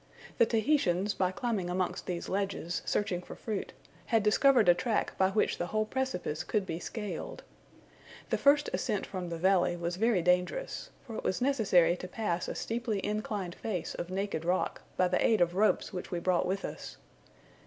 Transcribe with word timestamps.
The 0.39 0.47
Tahitians, 0.47 1.13
by 1.13 1.29
climbing 1.31 1.69
amongst 1.69 2.07
these 2.07 2.27
ledges, 2.27 2.81
searching 2.85 3.21
for 3.21 3.35
fruit, 3.35 3.71
had 4.07 4.23
discovered 4.23 4.67
a 4.67 4.73
track 4.73 5.15
by 5.15 5.29
which 5.29 5.59
the 5.59 5.67
whole 5.67 5.85
precipice 5.85 6.43
could 6.43 6.65
be 6.65 6.79
scaled. 6.79 7.43
The 8.31 8.37
first 8.39 8.67
ascent 8.73 9.05
from 9.05 9.29
the 9.29 9.37
valley 9.37 9.77
was 9.77 9.97
very 9.97 10.23
dangerous; 10.23 10.89
for 11.05 11.15
it 11.17 11.23
was 11.23 11.39
necessary 11.39 11.95
to 11.97 12.07
pass 12.07 12.47
a 12.47 12.55
steeply 12.55 12.99
inclined 13.05 13.53
face 13.53 13.93
of 13.93 14.09
naked 14.09 14.43
rock, 14.43 14.81
by 14.97 15.07
the 15.07 15.23
aid 15.23 15.39
of 15.39 15.53
ropes 15.53 15.93
which 15.93 16.09
we 16.09 16.17
brought 16.19 16.47
with 16.47 16.65
us. 16.65 16.97